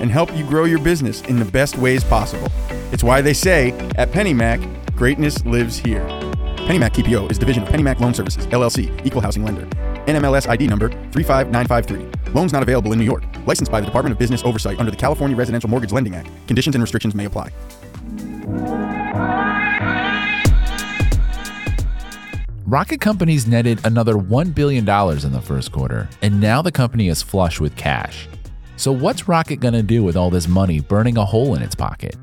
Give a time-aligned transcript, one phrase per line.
[0.00, 2.48] and help you grow your business in the best ways possible.
[2.92, 6.04] It's why they say at PennyMac, greatness lives here.
[6.66, 9.66] PennyMac TPO is division of PennyMac Loan Services, LLC, equal housing lender.
[10.06, 12.32] NMLS ID number 35953.
[12.32, 13.24] Loans not available in New York.
[13.46, 16.28] Licensed by the Department of Business Oversight under the California Residential Mortgage Lending Act.
[16.46, 17.50] Conditions and restrictions may apply.
[22.66, 27.20] Rocket Companies netted another $1 billion in the first quarter, and now the company is
[27.20, 28.28] flush with cash.
[28.80, 31.74] So, what's Rocket going to do with all this money burning a hole in its
[31.74, 32.16] pocket?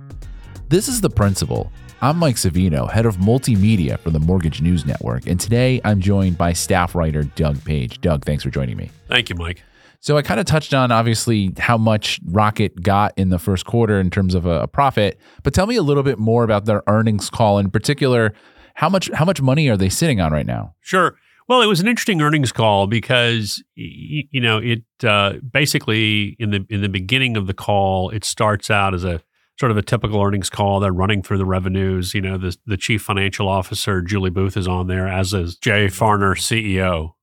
[0.70, 1.72] This is The Principal.
[2.02, 6.36] I'm Mike Savino, head of multimedia for the Mortgage News Network, and today I'm joined
[6.36, 8.02] by staff writer Doug Page.
[8.02, 8.90] Doug, thanks for joining me.
[9.08, 9.62] Thank you, Mike.
[10.00, 14.00] So I kind of touched on obviously how much Rocket got in the first quarter
[14.00, 16.82] in terms of a, a, profit, but tell me a little bit more about their
[16.88, 18.34] earnings call in particular.
[18.74, 20.74] How much how much money are they sitting on right now?
[20.82, 21.20] Sure.
[21.48, 26.66] Well, it was an interesting earnings call because you know it uh, basically in the
[26.70, 29.22] in the beginning of the call it starts out as a
[29.58, 30.80] sort of a typical earnings call.
[30.80, 32.14] They're running through the revenues.
[32.14, 35.88] You know, the the chief financial officer Julie Booth is on there, as is Jay
[35.88, 37.14] Farner, CEO,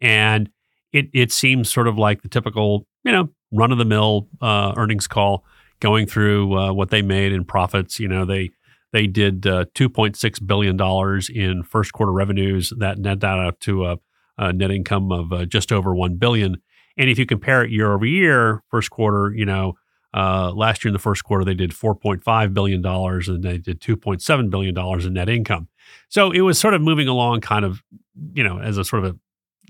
[0.00, 0.50] and
[0.92, 4.72] it it seems sort of like the typical you know run of the mill uh,
[4.76, 5.44] earnings call,
[5.80, 8.00] going through uh, what they made in profits.
[8.00, 8.50] You know, they
[8.96, 10.80] they did uh, $2.6 billion
[11.34, 13.98] in first quarter revenues that net out to a,
[14.38, 16.56] a net income of uh, just over 1 billion.
[16.96, 19.74] And if you compare it year over year, first quarter, you know,
[20.14, 24.50] uh, last year in the first quarter, they did $4.5 billion and they did $2.7
[24.50, 25.68] billion in net income.
[26.08, 27.82] So it was sort of moving along kind of,
[28.32, 29.18] you know, as a sort of a,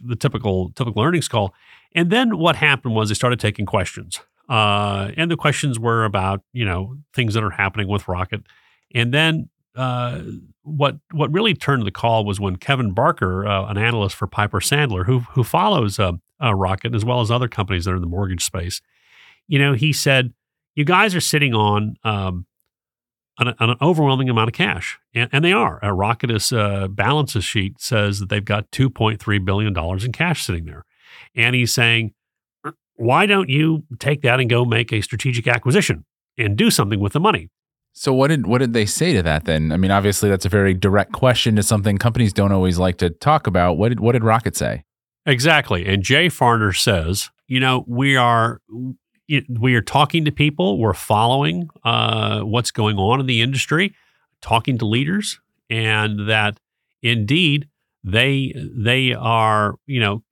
[0.04, 1.52] the typical, typical earnings call.
[1.96, 4.20] And then what happened was they started taking questions.
[4.48, 8.42] Uh, and the questions were about, you know, things that are happening with Rocket
[8.96, 10.22] and then uh,
[10.62, 14.58] what what really turned the call was when Kevin Barker, uh, an analyst for Piper
[14.58, 18.08] Sandler, who who follows uh, Rocket as well as other companies that are in the
[18.08, 18.80] mortgage space,
[19.46, 20.32] you know, he said,
[20.74, 22.46] "You guys are sitting on um,
[23.38, 27.78] an, an, overwhelming amount of cash, and, and they are." A Rocket's uh, balances sheet
[27.78, 30.86] says that they've got two point three billion dollars in cash sitting there,
[31.34, 32.14] and he's saying,
[32.94, 36.06] "Why don't you take that and go make a strategic acquisition
[36.38, 37.50] and do something with the money?"
[37.98, 39.72] So what did what did they say to that then?
[39.72, 43.08] I mean, obviously that's a very direct question to something companies don't always like to
[43.08, 43.78] talk about.
[43.78, 44.84] What did what did Rocket say?
[45.24, 45.86] Exactly.
[45.86, 48.60] And Jay Farner says, you know, we are
[49.48, 53.94] we are talking to people, we're following uh, what's going on in the industry,
[54.42, 55.40] talking to leaders,
[55.70, 56.60] and that
[57.02, 57.66] indeed
[58.04, 60.22] they they are, you know,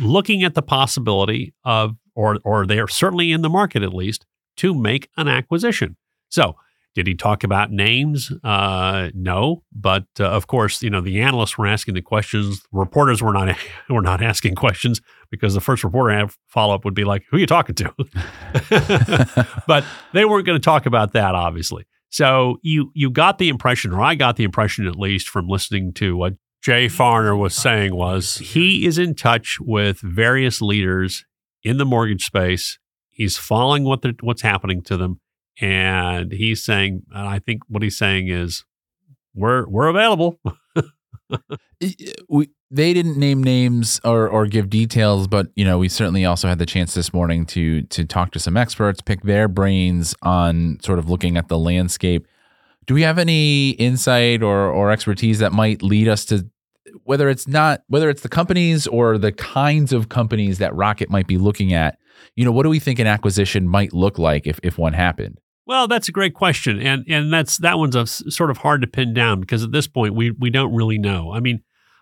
[0.00, 4.24] looking at the possibility of or or they are certainly in the market at least
[4.58, 5.96] to make an acquisition.
[6.28, 6.54] So
[6.98, 8.32] did he talk about names?
[8.42, 12.60] Uh, no, but uh, of course, you know the analysts were asking the questions.
[12.72, 13.56] Reporters were not
[13.88, 15.00] were not asking questions
[15.30, 17.94] because the first reporter follow up would be like, "Who are you talking to?"
[19.68, 21.86] but they weren't going to talk about that, obviously.
[22.10, 25.92] So you you got the impression, or I got the impression at least from listening
[25.94, 31.24] to what Jay Farner was saying was he is in touch with various leaders
[31.62, 32.76] in the mortgage space.
[33.08, 35.20] He's following what what's happening to them
[35.60, 38.64] and he's saying, and I think what he's saying is,
[39.34, 40.40] we're we're available.
[42.28, 46.48] we, they didn't name names or or give details, but you know we certainly also
[46.48, 50.78] had the chance this morning to to talk to some experts, pick their brains on
[50.82, 52.26] sort of looking at the landscape.
[52.86, 56.48] Do we have any insight or or expertise that might lead us to
[57.04, 61.26] whether it's not whether it's the companies or the kinds of companies that Rocket might
[61.26, 61.98] be looking at?
[62.34, 65.38] You know, what do we think an acquisition might look like if if one happened?
[65.68, 68.86] Well, that's a great question, and and that's that one's a, sort of hard to
[68.86, 71.30] pin down because at this point we we don't really know.
[71.34, 71.60] I mean,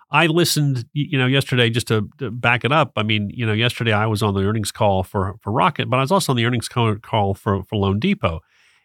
[0.09, 2.93] I listened, you know, yesterday just to, to, back it up.
[2.95, 5.97] I mean, you know, yesterday I was on the earnings call for for Rocket, but
[5.97, 8.39] I was also on the earnings call, for for Loan Depot.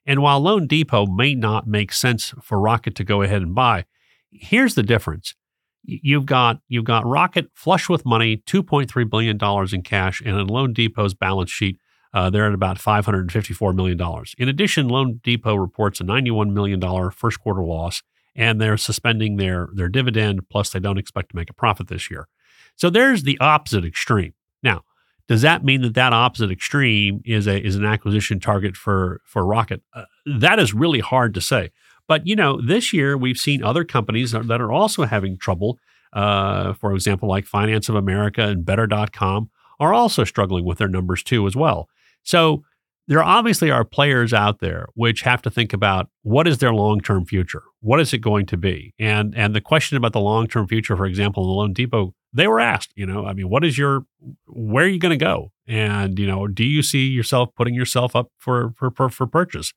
[0.08, 3.86] And while Loan Depot may not make sense for Rocket to go ahead and buy,
[4.32, 5.36] here's the difference.
[5.84, 10.22] You've got you've got Rocket flush with money, two point three billion dollars in cash,
[10.26, 11.78] and in Loan Depot's balance sheet,
[12.14, 14.00] uh, they're at about $554 million.
[14.38, 18.04] In addition, Loan Depot reports a $91 million first quarter loss,
[18.36, 22.10] and they're suspending their, their dividend, plus, they don't expect to make a profit this
[22.12, 22.28] year.
[22.76, 24.34] So there's the opposite extreme.
[24.64, 24.84] Now,
[25.28, 29.46] Does that mean that that opposite extreme is a is an acquisition target for for
[29.46, 29.82] Rocket?
[29.94, 31.72] Uh, that is really hard to say.
[32.08, 35.80] But you know, this year we've seen other companies that are also having trouble.
[36.12, 39.50] Uh, for example, like Finance of America and Better.com
[39.80, 41.88] are also struggling with their numbers too, as well.
[42.24, 42.64] So
[43.08, 47.26] there obviously are players out there which have to think about what is their long-term
[47.26, 47.64] future?
[47.82, 48.94] What is it going to be?
[49.00, 52.48] And and the question about the long-term future for example in the loan depot they
[52.48, 54.06] were asked you know i mean what is your
[54.48, 55.52] where are you going to go?
[55.68, 59.74] And you know do you see yourself putting yourself up for for for, for purchase?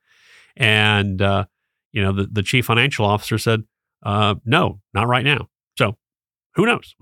[0.56, 1.46] And uh,
[1.92, 3.64] you know the, the chief financial officer said
[4.04, 5.48] uh, no not right now
[6.54, 6.94] who knows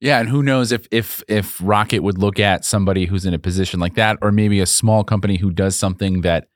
[0.00, 3.38] Yeah, and who knows if if if Rocket would look at somebody who's in a
[3.38, 6.48] position like that, or maybe a small company who does something that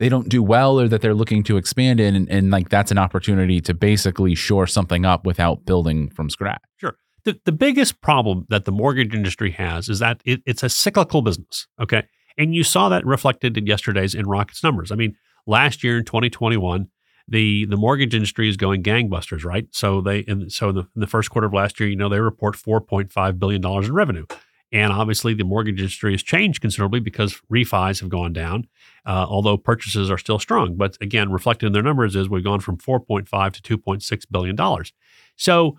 [0.00, 2.90] they don't do well or that they're looking to expand in, and, and like that's
[2.90, 6.62] an opportunity to basically shore something up without building from scratch.
[6.78, 6.96] Sure.
[7.24, 11.20] The, the biggest problem that the mortgage industry has is that it, it's a cyclical
[11.20, 11.66] business.
[11.78, 12.04] Okay.
[12.38, 14.90] And you saw that reflected in yesterday's in Rocket's numbers.
[14.90, 16.88] I mean, last year in 2021,
[17.30, 19.66] the the mortgage industry is going gangbusters, right?
[19.70, 22.08] So they in, so in the, in the first quarter of last year, you know,
[22.08, 24.26] they report 4.5 billion dollars in revenue.
[24.72, 28.68] And obviously, the mortgage industry has changed considerably because refis have gone down,
[29.04, 30.76] uh, although purchases are still strong.
[30.76, 34.92] But again, reflected in their numbers is we've gone from 4.5 to 2.6 billion dollars.
[35.36, 35.78] So,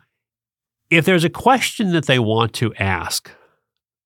[0.90, 3.32] if there's a question that they want to ask,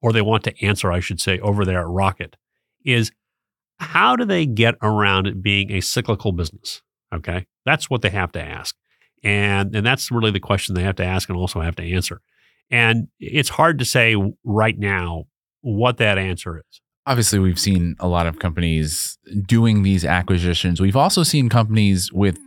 [0.01, 2.35] or they want to answer, I should say, over there at Rocket,
[2.83, 3.11] is
[3.79, 6.83] how do they get around it being a cyclical business?
[7.13, 7.45] Okay.
[7.65, 8.75] That's what they have to ask.
[9.23, 12.21] And, and that's really the question they have to ask and also have to answer.
[12.69, 15.25] And it's hard to say right now
[15.61, 16.81] what that answer is.
[17.07, 20.81] Obviously, we've seen a lot of companies doing these acquisitions.
[20.81, 22.39] We've also seen companies with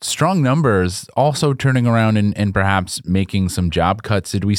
[0.00, 4.32] strong numbers also turning around and, and perhaps making some job cuts.
[4.32, 4.56] Did we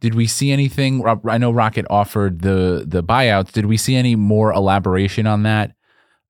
[0.00, 1.04] did we see anything?
[1.28, 3.52] I know Rocket offered the the buyouts.
[3.52, 5.72] Did we see any more elaboration on that?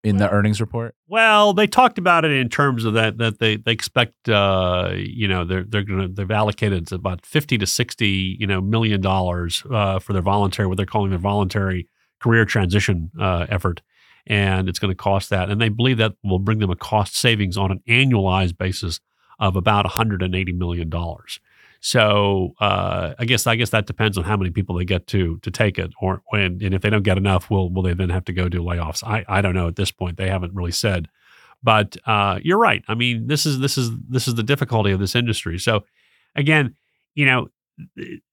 [0.05, 0.95] In the earnings report?
[1.09, 5.27] Well, they talked about it in terms of that that they they expect uh, you
[5.27, 9.65] know they're they're going to they've allocated about fifty to sixty you know million dollars
[9.71, 11.89] uh, for their voluntary what they're calling their voluntary
[12.21, 13.81] career transition uh, effort,
[14.27, 17.17] and it's going to cost that, and they believe that will bring them a cost
[17.17, 19.01] savings on an annualized basis
[19.39, 21.41] of about one hundred and eighty million dollars.
[21.87, 25.39] So uh, I guess I guess that depends on how many people they get to
[25.43, 28.09] to take it, or when and if they don't get enough, will will they then
[28.09, 29.05] have to go do layoffs?
[29.05, 30.17] I I don't know at this point.
[30.17, 31.09] They haven't really said,
[31.63, 32.83] but uh, you're right.
[32.89, 35.59] I mean, this is this is this is the difficulty of this industry.
[35.59, 35.85] So
[36.35, 36.75] again,
[37.15, 37.49] you know,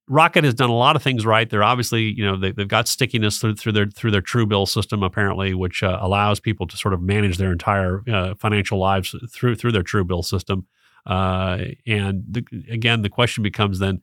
[0.08, 1.50] Rocket has done a lot of things right.
[1.50, 5.04] They're obviously, you know, they, have got stickiness through, through their through their Truebill system,
[5.04, 9.56] apparently, which uh, allows people to sort of manage their entire uh, financial lives through
[9.56, 10.68] through their Truebill system.
[11.06, 14.02] Uh, and the, again, the question becomes then,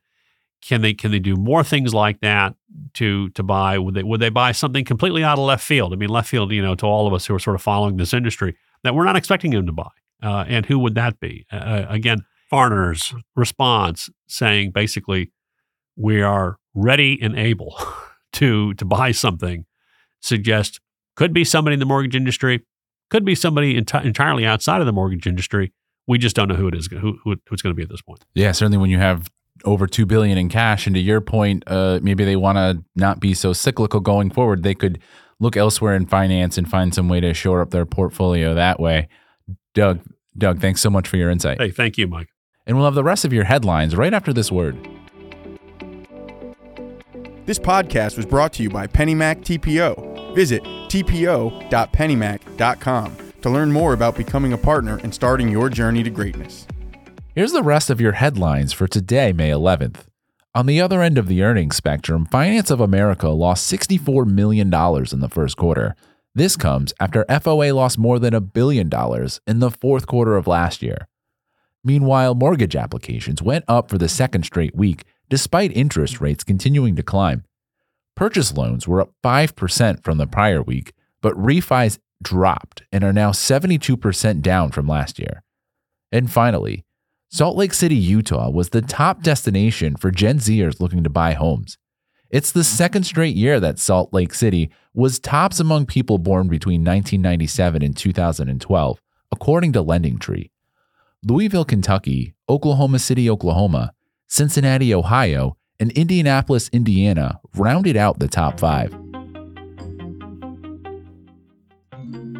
[0.60, 2.54] can they can they do more things like that
[2.94, 3.78] to to buy?
[3.78, 5.92] Would they would they buy something completely out of left field?
[5.92, 7.96] I mean, left field, you know, to all of us who are sort of following
[7.96, 9.90] this industry that we're not expecting them to buy.
[10.22, 11.46] Uh, and who would that be?
[11.52, 12.18] Uh, uh again,
[12.52, 15.30] Farner's response saying basically,
[15.96, 17.78] we are ready and able
[18.32, 19.64] to to buy something.
[20.20, 20.80] Suggest
[21.14, 22.64] could be somebody in the mortgage industry,
[23.10, 25.72] could be somebody enti- entirely outside of the mortgage industry
[26.08, 28.02] we just don't know who it is, who, who it's going to be at this
[28.02, 28.24] point.
[28.34, 29.30] Yeah, certainly when you have
[29.64, 33.20] over two billion in cash, and to your point, uh, maybe they want to not
[33.20, 34.62] be so cyclical going forward.
[34.62, 34.98] They could
[35.38, 39.06] look elsewhere in finance and find some way to shore up their portfolio that way.
[39.74, 40.00] Doug,
[40.36, 41.60] Doug, thanks so much for your insight.
[41.60, 42.30] Hey, thank you, Mike.
[42.66, 44.76] And we'll have the rest of your headlines right after this word.
[47.44, 50.34] This podcast was brought to you by PennyMac TPO.
[50.34, 56.66] Visit tpo.pennymac.com to learn more about becoming a partner and starting your journey to greatness.
[57.34, 60.06] Here's the rest of your headlines for today, May 11th.
[60.54, 65.20] On the other end of the earnings spectrum, Finance of America lost $64 million in
[65.20, 65.94] the first quarter.
[66.34, 70.46] This comes after FOA lost more than a billion dollars in the fourth quarter of
[70.46, 71.06] last year.
[71.84, 77.02] Meanwhile, mortgage applications went up for the second straight week despite interest rates continuing to
[77.02, 77.44] climb.
[78.14, 83.30] Purchase loans were up 5% from the prior week, but refis dropped and are now
[83.30, 85.42] 72% down from last year.
[86.10, 86.84] And finally,
[87.30, 91.76] Salt Lake City, Utah was the top destination for Gen Zers looking to buy homes.
[92.30, 92.76] It's the mm-hmm.
[92.76, 97.96] second straight year that Salt Lake City was tops among people born between 1997 and
[97.96, 100.50] 2012, according to LendingTree.
[101.24, 103.92] Louisville, Kentucky, Oklahoma City, Oklahoma,
[104.26, 108.94] Cincinnati, Ohio, and Indianapolis, Indiana rounded out the top five.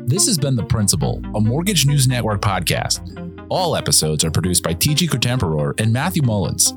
[0.09, 3.47] This has been The Principal, a Mortgage News Network podcast.
[3.51, 6.73] All episodes are produced by TG Cotemporor and Matthew Mullins.